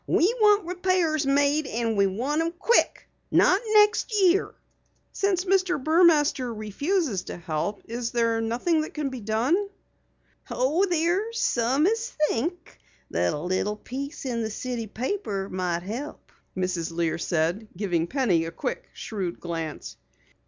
[0.07, 4.51] We want repairs made and we want 'em quick not next year."
[5.13, 5.77] "Since Mr.
[5.77, 9.69] Burmaster refuses to help is there nothing that can be done?"
[10.89, 12.77] "There's some as thinks
[13.13, 16.91] a little piece in the city papers might help," Mrs.
[16.91, 19.97] Lear said, giving Penny a quick, shrewd glance.